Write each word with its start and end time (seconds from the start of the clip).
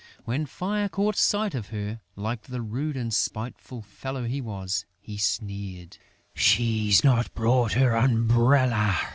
When 0.25 0.47
Fire 0.47 0.89
caught 0.89 1.15
sight 1.15 1.53
of 1.53 1.67
her, 1.67 2.01
like 2.15 2.41
the 2.41 2.63
rude 2.63 2.97
and 2.97 3.13
spiteful 3.13 3.83
fellow 3.83 4.23
that 4.23 4.31
he 4.31 4.41
was, 4.41 4.87
he 4.99 5.15
sneered: 5.17 5.99
"She's 6.33 7.03
not 7.03 7.31
brought 7.35 7.73
her 7.73 7.95
umbrella!" 7.95 8.99